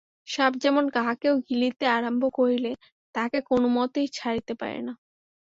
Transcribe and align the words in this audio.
সাপ 0.27 0.53
যেমন 0.57 0.85
কাহাকেও 0.95 1.35
গিলিতে 1.47 1.85
আরম্ভ 1.89 2.23
করিলে 2.33 2.71
তাহাকে 3.15 3.39
কোনোমতেই 3.49 4.07
ছাড়িতে 4.11 4.53
পারে 4.61 4.79
না। 4.81 4.93